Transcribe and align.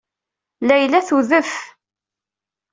Layla 0.67 0.99
tudef. 1.07 1.51